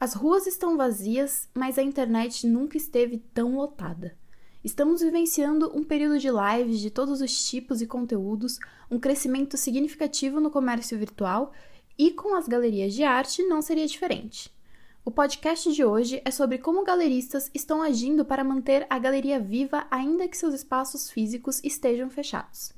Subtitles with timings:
[0.00, 4.16] As ruas estão vazias, mas a internet nunca esteve tão lotada.
[4.62, 10.40] Estamos vivenciando um período de lives de todos os tipos e conteúdos, um crescimento significativo
[10.40, 11.52] no comércio virtual
[11.98, 14.56] e com as galerias de arte não seria diferente.
[15.04, 19.84] O podcast de hoje é sobre como galeristas estão agindo para manter a galeria viva
[19.90, 22.72] ainda que seus espaços físicos estejam fechados.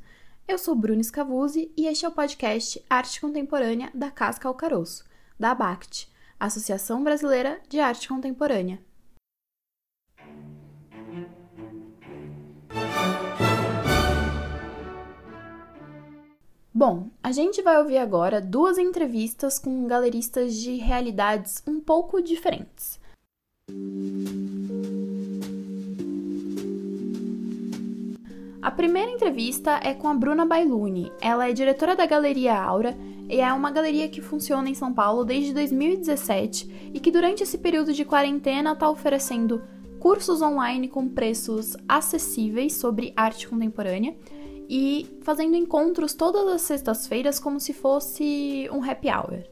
[0.48, 5.05] Eu sou Bruno Scavuzzi e este é o podcast Arte Contemporânea da Casca ao Caroço,
[5.39, 6.09] da ABACT,
[6.41, 8.78] Associação Brasileira de Arte Contemporânea.
[16.73, 22.98] Bom, a gente vai ouvir agora duas entrevistas com galeristas de realidades um pouco diferentes.
[28.62, 31.12] A primeira entrevista é com a Bruna Bailuni.
[31.20, 32.96] Ela é diretora da Galeria Aura
[33.30, 37.57] e é uma galeria que funciona em São Paulo desde 2017 e que durante esse
[37.57, 39.62] período de quarentena está oferecendo
[40.01, 44.16] cursos online com preços acessíveis sobre arte contemporânea
[44.69, 49.45] e fazendo encontros todas as sextas-feiras como se fosse um happy hour.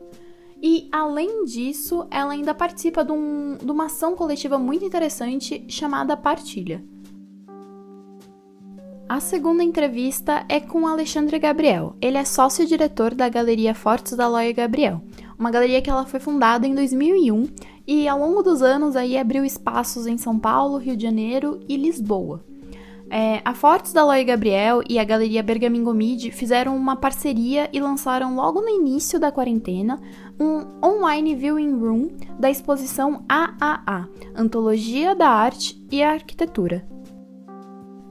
[0.61, 6.17] E além disso, ela ainda participa de, um, de uma ação coletiva muito interessante chamada
[6.17, 6.85] Partilha.
[9.09, 11.97] A segunda entrevista é com Alexandre Gabriel.
[11.99, 15.01] Ele é sócio-diretor da Galeria Fortes da Loia Gabriel,
[15.39, 17.49] uma galeria que ela foi fundada em 2001
[17.87, 21.79] e ao longo dos anos aí abriu espaços em São Paulo, Rio de Janeiro e
[21.79, 22.45] Lisboa.
[23.09, 28.37] É, a Fortes da Loia Gabriel e a Galeria Bergamingomid fizeram uma parceria e lançaram
[28.37, 29.99] logo no início da quarentena
[30.39, 36.87] um online viewing room da exposição AAA, Antologia da Arte e Arquitetura,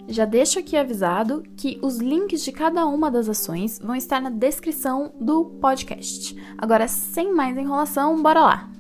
[0.08, 4.30] já deixo aqui avisado que os links de cada uma das ações vão estar na
[4.30, 6.36] descrição do podcast.
[6.58, 8.72] Agora, sem mais enrolação, bora lá!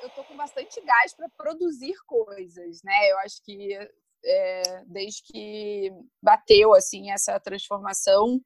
[0.00, 3.10] eu tô com bastante gás para produzir coisas, né?
[3.10, 3.76] Eu acho que
[4.24, 5.90] é, desde que
[6.22, 8.40] bateu assim essa transformação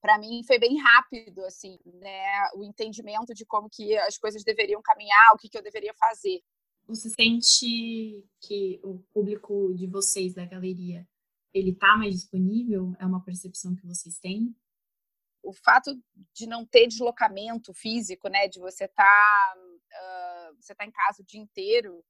[0.00, 4.80] para mim foi bem rápido assim né o entendimento de como que as coisas deveriam
[4.82, 6.40] caminhar o que, que eu deveria fazer.
[6.86, 11.06] Você sente que o público de vocês da galeria
[11.52, 12.94] ele tá mais disponível?
[13.00, 14.54] É uma percepção que vocês têm?
[15.42, 15.90] O fato
[16.32, 21.22] de não ter deslocamento físico né de você estar tá, uh, você tá em casa
[21.22, 22.04] o dia inteiro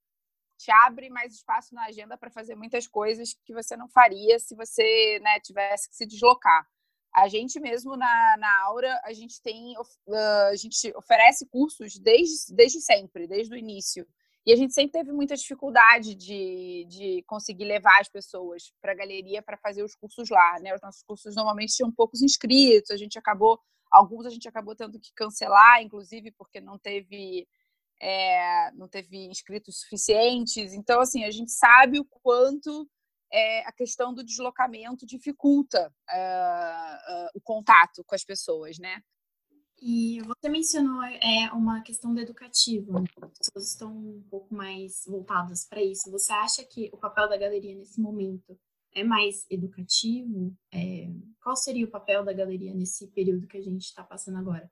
[0.56, 4.54] te abre mais espaço na agenda para fazer muitas coisas que você não faria se
[4.54, 6.66] você né, tivesse que se deslocar.
[7.14, 10.14] A gente mesmo na, na Aura, a gente tem, uh,
[10.50, 14.06] a gente oferece cursos desde, desde sempre, desde o início.
[14.44, 18.94] E a gente sempre teve muita dificuldade de, de conseguir levar as pessoas para a
[18.94, 20.60] galeria para fazer os cursos lá.
[20.60, 20.72] Né?
[20.72, 23.58] Os nossos cursos normalmente tinham poucos inscritos, a gente acabou,
[23.90, 27.48] alguns a gente acabou tendo que cancelar, inclusive porque não teve
[28.00, 30.72] é, não teve inscritos suficientes.
[30.72, 32.88] Então, assim, a gente sabe o quanto
[33.32, 39.00] é, a questão do deslocamento dificulta uh, uh, o contato com as pessoas, né?
[39.80, 43.04] E você mencionou é, uma questão do educativo, né?
[43.22, 46.10] as pessoas estão um pouco mais voltadas para isso.
[46.10, 48.58] Você acha que o papel da galeria nesse momento
[48.94, 50.56] é mais educativo?
[50.72, 51.10] É,
[51.42, 54.70] qual seria o papel da galeria nesse período que a gente está passando agora?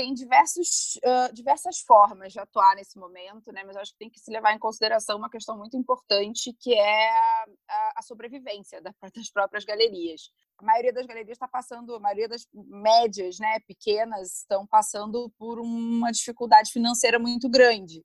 [0.00, 3.62] Tem diversos, uh, diversas formas de atuar nesse momento, né?
[3.64, 7.10] mas acho que tem que se levar em consideração uma questão muito importante, que é
[7.10, 8.80] a, a sobrevivência
[9.14, 10.30] das próprias galerias.
[10.56, 15.60] A maioria das galerias está passando, a maioria das médias, né, pequenas, estão passando por
[15.60, 18.02] uma dificuldade financeira muito grande,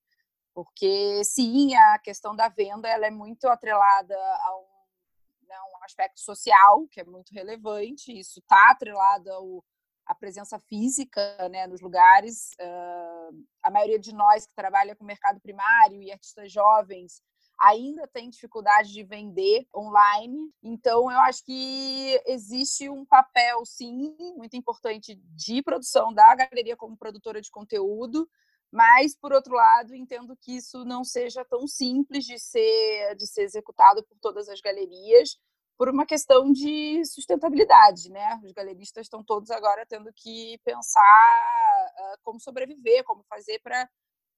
[0.53, 6.19] porque sim, a questão da venda ela é muito atrelada a um, né, um aspecto
[6.19, 9.63] social, que é muito relevante, isso está atrelado ao
[10.05, 12.51] a presença física né, nos lugares.
[12.59, 17.21] Uh, a maioria de nós que trabalha com mercado primário e artistas jovens
[17.59, 20.51] ainda tem dificuldade de vender online.
[20.61, 26.97] Então, eu acho que existe um papel, sim, muito importante de produção da galeria como
[26.97, 28.29] produtora de conteúdo,
[28.71, 33.43] mas, por outro lado, entendo que isso não seja tão simples de ser, de ser
[33.43, 35.37] executado por todas as galerias,
[35.77, 38.39] por uma questão de sustentabilidade, né?
[38.43, 43.89] Os galeristas estão todos agora tendo que pensar uh, como sobreviver, como fazer para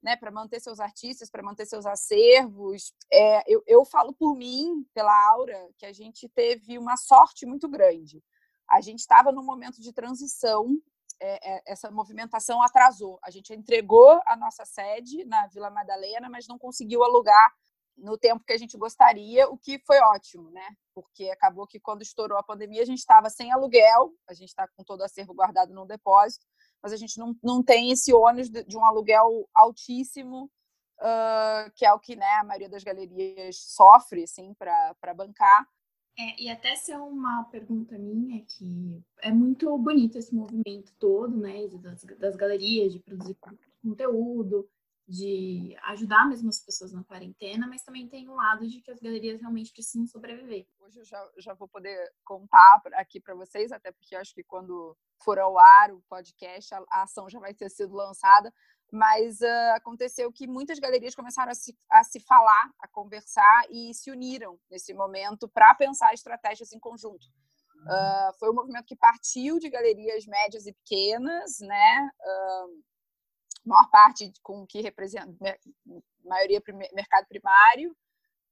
[0.01, 2.94] né, para manter seus artistas, para manter seus acervos.
[3.12, 7.68] É, eu, eu falo por mim, pela Aura, que a gente teve uma sorte muito
[7.68, 8.24] grande.
[8.69, 10.80] A gente estava num momento de transição
[11.19, 13.19] é, é, essa movimentação atrasou.
[13.24, 17.54] A gente entregou a nossa sede na Vila Madalena, mas não conseguiu alugar
[17.98, 20.68] no tempo que a gente gostaria, o que foi ótimo, né?
[20.94, 24.68] Porque acabou que quando estourou a pandemia, a gente estava sem aluguel, a gente está
[24.68, 26.46] com todo o acervo guardado no depósito,
[26.82, 30.50] mas a gente não, não tem esse ônus de, de um aluguel altíssimo,
[31.00, 35.68] uh, que é o que né, a maioria das galerias sofre assim, para bancar.
[36.20, 41.68] É, e até ser uma pergunta minha, que é muito bonito esse movimento todo, né,
[41.80, 43.38] das, das galerias, de produzir
[43.84, 44.68] conteúdo,
[45.07, 49.00] de ajudar mesmo as pessoas na quarentena, mas também tem um lado de que as
[49.00, 50.68] galerias realmente precisam sobreviver.
[50.80, 54.98] Hoje eu já, já vou poder contar aqui para vocês, até porque acho que quando
[55.24, 58.54] for ao ar o podcast, a, a ação já vai ter sido lançada,
[58.92, 63.94] mas uh, aconteceu que muitas galerias começaram a se, a se falar, a conversar e
[63.94, 67.27] se uniram nesse momento para pensar estratégias em conjunto.
[67.86, 72.09] Uh, foi um movimento que partiu de galerias médias e pequenas, né?
[72.19, 72.83] Uh,
[73.68, 75.31] maior parte com que representa
[76.24, 76.62] maioria
[76.94, 77.96] mercado primário,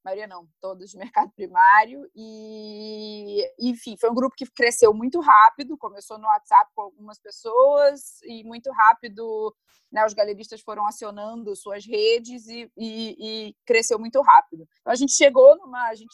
[0.05, 5.77] maioria não, todos de mercado primário e enfim, foi um grupo que cresceu muito rápido,
[5.77, 9.53] começou no WhatsApp com algumas pessoas e muito rápido,
[9.91, 14.67] né, os galeristas foram acionando suas redes e, e, e cresceu muito rápido.
[14.81, 16.13] Então a gente chegou numa, a gente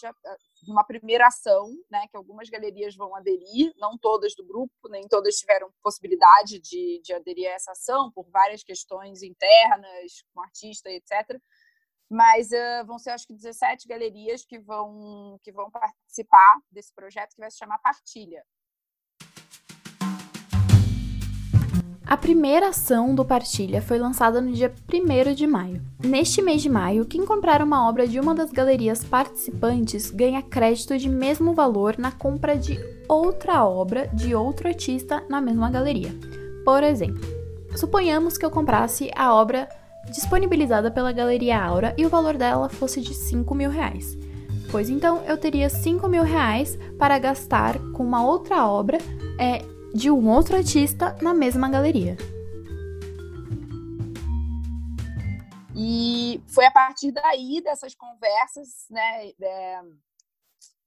[0.67, 5.35] numa primeira ação, né, que algumas galerias vão aderir, não todas do grupo, nem todas
[5.35, 11.41] tiveram possibilidade de, de aderir a essa ação por várias questões internas, com artista, etc
[12.11, 17.33] mas uh, vão ser acho que 17 galerias que vão que vão participar desse projeto
[17.33, 18.43] que vai se chamar Partilha.
[22.05, 25.81] A primeira ação do Partilha foi lançada no dia 1 de maio.
[26.03, 30.97] Neste mês de maio, quem comprar uma obra de uma das galerias participantes ganha crédito
[30.97, 32.77] de mesmo valor na compra de
[33.07, 36.11] outra obra de outro artista na mesma galeria.
[36.65, 37.21] Por exemplo,
[37.77, 39.69] suponhamos que eu comprasse a obra
[40.09, 44.17] disponibilizada pela Galeria Aura e o valor dela fosse de 5 mil reais.
[44.71, 48.97] Pois então eu teria 5 mil reais para gastar com uma outra obra
[49.39, 49.59] é,
[49.93, 52.15] de um outro artista na mesma galeria.
[55.75, 59.81] E foi a partir daí dessas conversas, né, é,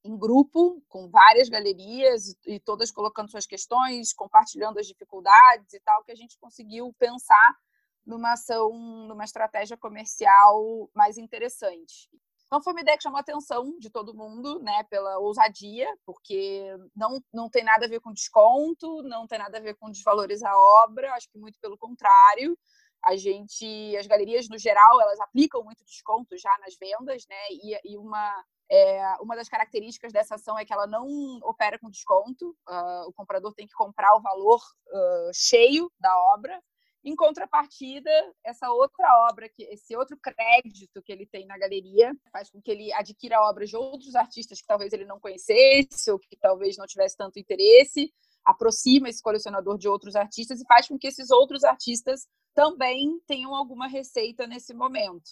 [0.04, 6.04] em grupo, com várias galerias e todas colocando suas questões, compartilhando as dificuldades e tal,
[6.04, 7.56] que a gente conseguiu pensar
[8.06, 8.72] numa ação,
[9.08, 12.08] numa estratégia comercial mais interessante.
[12.46, 16.64] Então foi uma ideia que chamou a atenção de todo mundo, né, pela ousadia, porque
[16.94, 20.52] não, não tem nada a ver com desconto, não tem nada a ver com desvalorizar
[20.52, 22.56] a obra, acho que muito pelo contrário.
[23.04, 27.36] A gente, as galerias no geral, elas aplicam muito desconto já nas vendas, né?
[27.50, 31.06] E, e uma é, uma das características dessa ação é que ela não
[31.42, 32.56] opera com desconto.
[32.68, 36.62] Uh, o comprador tem que comprar o valor uh, cheio da obra
[37.04, 38.10] em contrapartida,
[38.42, 42.70] essa outra obra, que esse outro crédito que ele tem na galeria, faz com que
[42.70, 46.86] ele adquira obras de outros artistas que talvez ele não conhecesse ou que talvez não
[46.86, 48.10] tivesse tanto interesse,
[48.42, 53.54] aproxima esse colecionador de outros artistas e faz com que esses outros artistas também tenham
[53.54, 55.30] alguma receita nesse momento.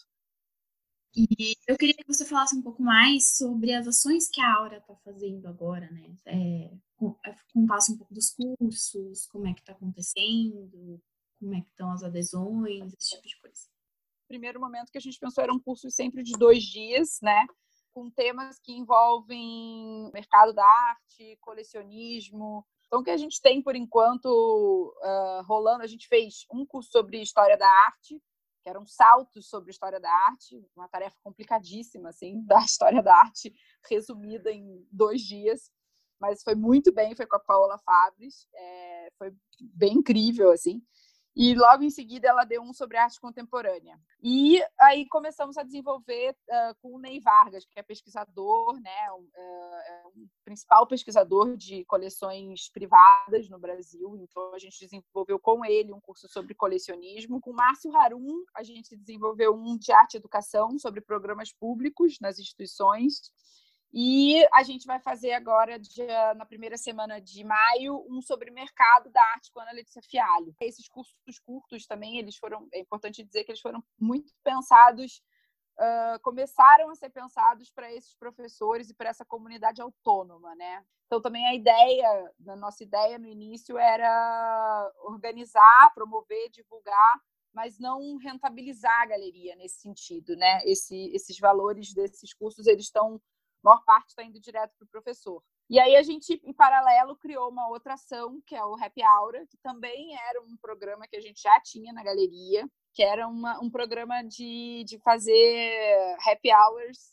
[1.15, 4.79] E eu queria que você falasse um pouco mais sobre as ações que a Aura
[4.79, 6.15] está fazendo agora, né?
[6.25, 6.71] É,
[7.27, 11.01] é, contasse um pouco dos cursos, como é que está acontecendo,
[11.43, 13.69] como é que estão as adesões, esse tipo de coisa.
[14.29, 17.47] Primeiro momento que a gente pensou era um curso sempre de dois dias, né?
[17.93, 22.65] Com temas que envolvem mercado da arte, colecionismo.
[22.87, 26.91] Então, o que a gente tem por enquanto uh, rolando, a gente fez um curso
[26.93, 28.23] sobre história da arte,
[28.63, 33.53] que eram saltos sobre história da arte, uma tarefa complicadíssima, assim, da história da arte
[33.91, 35.71] resumida em dois dias,
[36.21, 40.81] mas foi muito bem, foi com a Paola Fabres, é, foi bem incrível, assim.
[41.35, 43.99] E logo em seguida ela deu um sobre arte contemporânea.
[44.23, 49.23] E aí começamos a desenvolver uh, com o Ney Vargas, que é pesquisador, né, um,
[49.23, 54.15] uh, é um principal pesquisador de coleções privadas no Brasil.
[54.19, 57.41] Então a gente desenvolveu com ele um curso sobre colecionismo.
[57.41, 62.39] Com Márcio Harum, a gente desenvolveu um de arte e educação sobre programas públicos nas
[62.39, 63.33] instituições.
[63.93, 69.11] E a gente vai fazer agora, dia, na primeira semana de maio, um sobre mercado
[69.11, 70.55] da arte com a Ana Letícia Fialho.
[70.61, 75.23] Esses cursos curtos também, eles foram, é importante dizer que eles foram muito pensados,
[75.79, 80.83] uh, começaram a ser pensados para esses professores e para essa comunidade autônoma, né?
[81.07, 87.21] Então também a ideia, a nossa ideia no início era organizar, promover, divulgar
[87.55, 90.61] mas não rentabilizar a galeria nesse sentido, né?
[90.65, 93.21] Esse, esses valores desses cursos eles estão
[93.63, 95.43] maior parte está indo direto para o professor.
[95.71, 99.47] E aí a gente, em paralelo, criou uma outra ação, que é o Happy Hour,
[99.49, 103.59] que também era um programa que a gente já tinha na galeria, que era uma,
[103.63, 107.13] um programa de, de fazer happy hours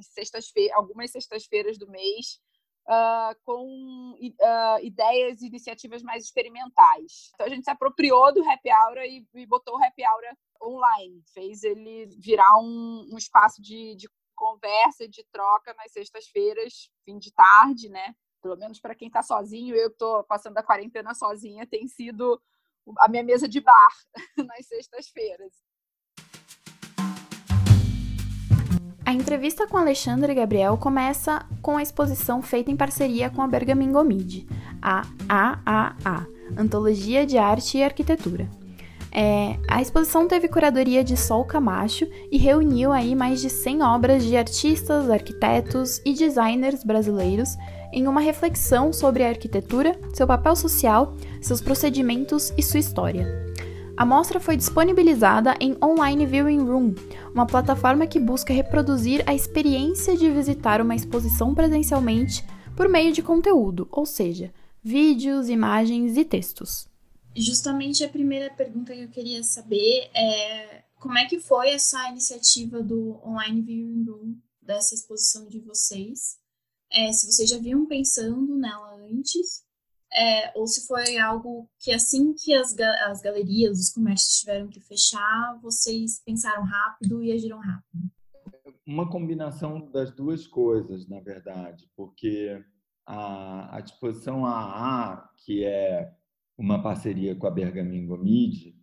[0.00, 2.40] sextas-feiras, algumas sextas-feiras do mês,
[2.88, 7.30] uh, com uh, ideias e iniciativas mais experimentais.
[7.34, 11.22] Então a gente se apropriou do Happy Hour e, e botou o Happy Hour online,
[11.32, 14.08] fez ele virar um, um espaço de, de
[14.40, 18.14] conversa, de troca nas sextas-feiras, fim de tarde, né?
[18.40, 22.40] Pelo menos para quem está sozinho, eu estou passando a quarentena sozinha, tem sido
[23.00, 23.92] a minha mesa de bar
[24.48, 25.52] nas sextas-feiras.
[29.04, 34.02] A entrevista com Alexandre Gabriel começa com a exposição feita em parceria com a Bergamingo
[34.02, 34.48] Mid,
[34.80, 38.48] a AAA, Antologia de Arte e Arquitetura.
[39.12, 44.24] É, a exposição teve curadoria de Sol Camacho e reuniu aí mais de 100 obras
[44.24, 47.56] de artistas, arquitetos e designers brasileiros
[47.92, 53.26] em uma reflexão sobre a arquitetura, seu papel social, seus procedimentos e sua história.
[53.96, 56.94] A mostra foi disponibilizada em Online Viewing Room,
[57.34, 63.22] uma plataforma que busca reproduzir a experiência de visitar uma exposição presencialmente por meio de
[63.22, 64.52] conteúdo, ou seja,
[64.82, 66.89] vídeos, imagens e textos.
[67.36, 72.82] Justamente a primeira pergunta que eu queria saber é como é que foi essa iniciativa
[72.82, 76.38] do Online Viewing Room, dessa exposição de vocês?
[76.92, 79.64] É, se vocês já vinham pensando nela antes
[80.12, 84.80] é, ou se foi algo que assim que as, as galerias, os comércios tiveram que
[84.80, 88.10] fechar, vocês pensaram rápido e agiram rápido?
[88.84, 92.60] Uma combinação das duas coisas, na verdade, porque
[93.06, 96.12] a, a disposição AA, que é
[96.60, 98.74] uma parceria com a Bergamingo Mid,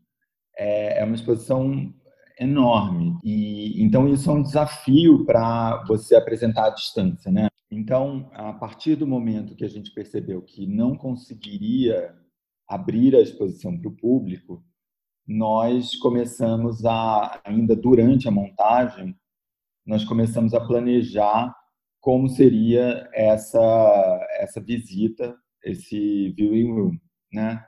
[0.58, 1.94] é, é uma exposição
[2.40, 7.48] enorme e então isso é um desafio para você apresentar à distância, né?
[7.70, 12.16] Então, a partir do momento que a gente percebeu que não conseguiria
[12.68, 14.64] abrir a exposição para o público,
[15.28, 19.16] nós começamos a, ainda durante a montagem,
[19.86, 21.54] nós começamos a planejar
[22.00, 26.98] como seria essa essa visita, esse viewing room,
[27.32, 27.64] né?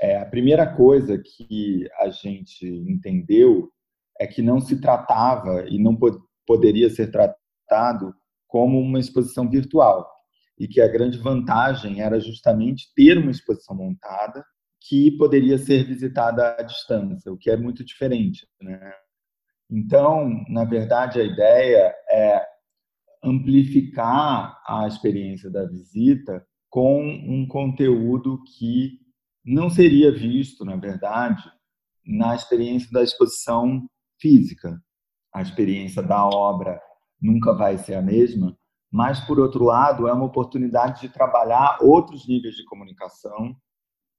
[0.00, 3.70] É, a primeira coisa que a gente entendeu
[4.20, 8.14] é que não se tratava e não pod poderia ser tratado
[8.46, 10.06] como uma exposição virtual
[10.58, 14.44] e que a grande vantagem era justamente ter uma exposição montada
[14.80, 18.92] que poderia ser visitada à distância, o que é muito diferente, né?
[19.70, 22.46] Então, na verdade, a ideia é
[23.22, 28.98] amplificar a experiência da visita com um conteúdo que
[29.44, 31.40] não seria visto, na verdade,
[32.04, 33.88] na experiência da exposição
[34.20, 34.82] física.
[35.32, 36.82] A experiência da obra
[37.22, 38.58] nunca vai ser a mesma,
[38.90, 43.54] mas, por outro lado, é uma oportunidade de trabalhar outros níveis de comunicação.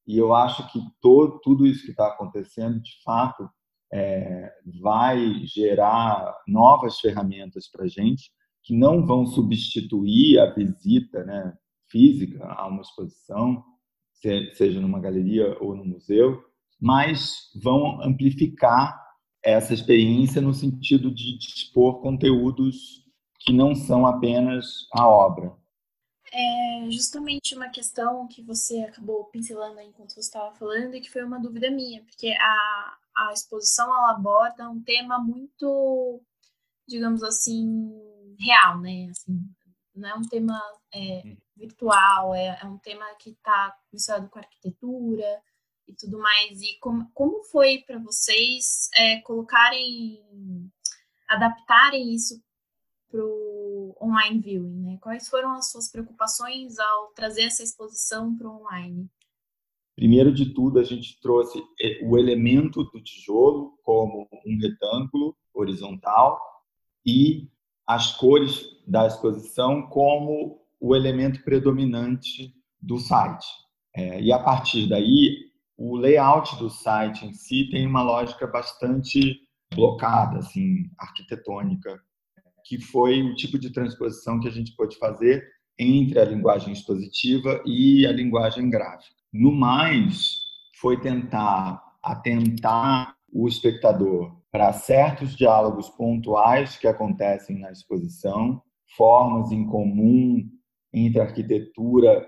[0.08, 3.50] E eu acho que todo, tudo isso que está acontecendo, de fato,
[3.92, 4.50] é,
[4.82, 8.32] vai gerar novas ferramentas para a gente
[8.64, 11.54] que não vão substituir a visita né,
[11.96, 13.64] física a uma exposição,
[14.54, 16.44] seja numa galeria ou no museu,
[16.78, 19.02] mas vão amplificar
[19.42, 23.06] essa experiência no sentido de dispor conteúdos
[23.40, 25.56] que não são apenas a obra.
[26.34, 31.24] É justamente uma questão que você acabou pincelando enquanto você estava falando e que foi
[31.24, 36.22] uma dúvida minha, porque a, a exposição ela aborda um tema muito,
[36.90, 37.90] digamos assim,
[38.38, 39.08] real, né?
[39.12, 39.40] Assim,
[39.96, 40.60] não é um tema
[40.94, 41.38] é, hum.
[41.56, 45.42] Virtual, é, é, um tema que está misturado com arquitetura,
[45.88, 46.62] e tudo mais.
[46.62, 50.22] E como, como foi para vocês é, colocarem,
[51.28, 52.42] adaptarem isso
[53.10, 54.82] para o online viewing?
[54.82, 54.98] Né?
[55.02, 59.10] Quais foram as suas preocupações ao trazer essa exposição para o online?
[59.96, 66.42] Primeiro de tudo, a gente trouxe é, o elemento do tijolo como um retângulo horizontal
[67.06, 67.50] e
[67.88, 73.46] as cores da exposição como o elemento predominante do site.
[73.96, 75.38] É, e a partir daí,
[75.78, 79.40] o layout do site em si tem uma lógica bastante
[79.74, 82.00] blocada, assim, arquitetônica,
[82.66, 85.46] que foi o tipo de transposição que a gente pôde fazer
[85.78, 89.16] entre a linguagem expositiva e a linguagem gráfica.
[89.34, 90.38] No mais,
[90.80, 98.62] foi tentar atentar o espectador para certos diálogos pontuais que acontecem na exposição,
[98.96, 100.50] formas em comum
[100.96, 102.26] entre arquitetura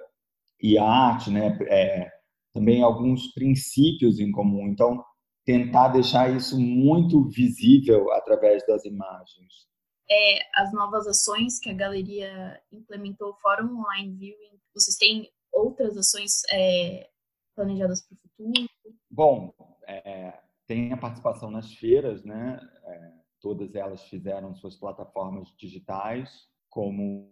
[0.62, 1.58] e arte, né?
[1.70, 2.12] É,
[2.54, 4.68] também alguns princípios em comum.
[4.68, 5.04] Então,
[5.46, 9.68] tentar deixar isso muito visível através das imagens.
[10.10, 14.60] é, as novas ações que a galeria implementou o online viewing?
[14.74, 17.10] Vocês têm outras ações é,
[17.56, 18.70] planejadas para o futuro?
[19.10, 19.54] Bom,
[19.88, 20.34] é,
[20.66, 22.60] tem a participação nas feiras, né?
[22.86, 26.30] É, todas elas fizeram suas plataformas digitais
[26.70, 27.32] como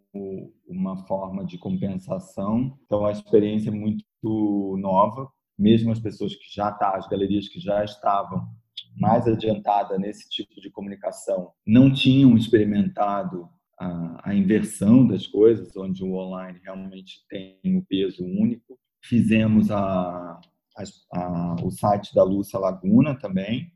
[0.68, 2.78] uma forma de compensação.
[2.86, 5.30] Então, a experiência é muito nova.
[5.58, 8.48] Mesmo as pessoas que já tá, as galerias que já estavam
[8.98, 16.04] mais adiantada nesse tipo de comunicação não tinham experimentado a, a, inversão das coisas, onde
[16.04, 18.80] o online realmente tem um peso único.
[19.04, 20.40] Fizemos a,
[21.14, 23.72] a, o site da Lúcia Laguna também.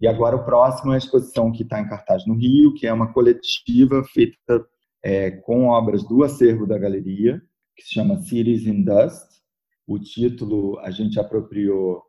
[0.00, 2.92] E agora o próximo é a exposição que está em cartaz no Rio, que é
[2.92, 4.64] uma coletiva feita
[5.02, 7.42] é, com obras do acervo da galeria,
[7.76, 9.38] que se chama Cities in Dust.
[9.86, 12.02] O título a gente apropriou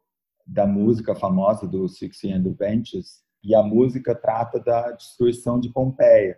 [0.46, 5.72] da música famosa do Sixty and the Benches, e a música trata da destruição de
[5.72, 6.38] Pompeia.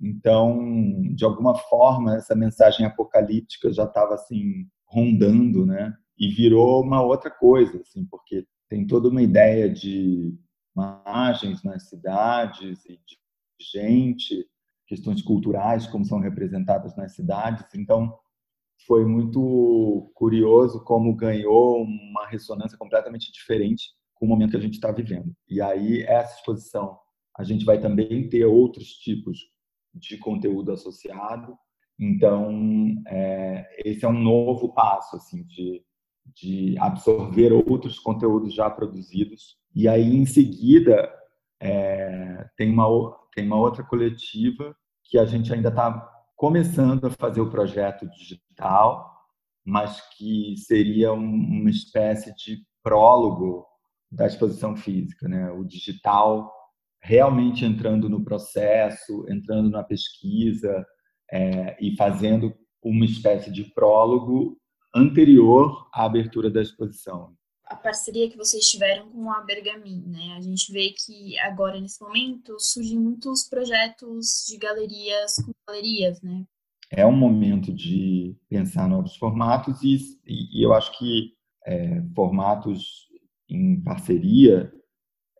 [0.00, 5.94] Então, de alguma forma, essa mensagem apocalíptica já estava assim rondando, né?
[6.18, 10.34] E virou uma outra coisa, assim, porque tem toda uma ideia de
[10.74, 13.18] imagens nas cidades e de
[13.72, 14.46] gente,
[14.90, 17.64] questões culturais como são representadas nas cidades.
[17.76, 18.12] Então,
[18.88, 24.74] foi muito curioso como ganhou uma ressonância completamente diferente com o momento que a gente
[24.74, 25.32] está vivendo.
[25.48, 26.98] E aí, essa exposição,
[27.38, 29.38] a gente vai também ter outros tipos
[29.94, 31.56] de conteúdo associado.
[31.96, 35.84] Então, é, esse é um novo passo, assim, de,
[36.34, 39.56] de absorver outros conteúdos já produzidos.
[39.72, 41.08] E aí, em seguida,
[41.60, 42.88] é, tem, uma,
[43.32, 44.74] tem uma outra coletiva
[45.10, 49.12] que a gente ainda está começando a fazer o projeto digital,
[49.64, 53.66] mas que seria uma espécie de prólogo
[54.10, 55.50] da exposição física, né?
[55.50, 56.50] O digital
[57.02, 60.86] realmente entrando no processo, entrando na pesquisa
[61.30, 64.56] é, e fazendo uma espécie de prólogo
[64.94, 67.34] anterior à abertura da exposição.
[67.70, 70.34] A parceria que vocês tiveram com a Bergamin, né?
[70.36, 76.44] A gente vê que agora nesse momento surgem muitos projetos de galerias com galerias, né?
[76.90, 81.32] É um momento de pensar novos formatos e, e eu acho que
[81.64, 83.06] é, formatos
[83.48, 84.72] em parceria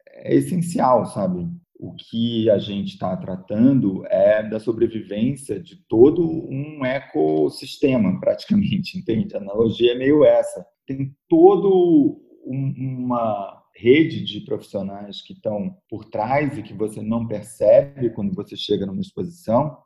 [0.07, 1.49] é essencial, sabe?
[1.79, 9.35] O que a gente está tratando é da sobrevivência de todo um ecossistema, praticamente, entende?
[9.35, 10.64] A analogia é meio essa.
[10.90, 17.29] Tem todo um, uma rede de profissionais que estão por trás e que você não
[17.29, 19.79] percebe quando você chega numa exposição,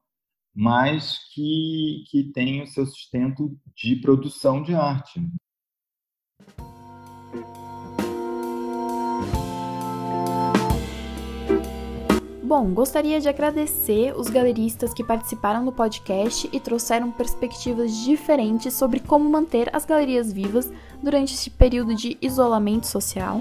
[0.54, 5.20] mas que, que tem o seu sustento de produção de arte.
[12.44, 19.00] Bom, gostaria de agradecer os galeristas que participaram do podcast e trouxeram perspectivas diferentes sobre
[19.00, 20.70] como manter as galerias vivas
[21.02, 23.40] durante este período de isolamento social.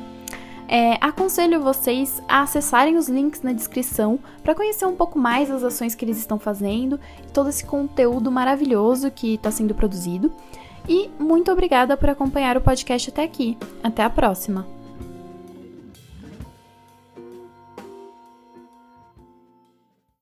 [0.70, 5.66] É, aconselho vocês a acessarem os links na descrição para conhecer um pouco mais as
[5.66, 10.32] ações que eles estão fazendo e todo esse conteúdo maravilhoso que está sendo produzido.
[10.88, 13.58] E muito obrigada por acompanhar o podcast até aqui.
[13.84, 14.66] Até a próxima!